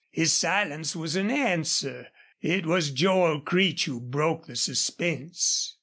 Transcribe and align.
His 0.09 0.33
silence 0.33 0.95
was 0.95 1.15
an 1.15 1.29
answer. 1.29 2.07
It 2.41 2.65
was 2.65 2.89
Joel 2.89 3.39
Creech 3.39 3.85
who 3.85 3.99
broke 3.99 4.47
the 4.47 4.55
suspense. 4.55 5.77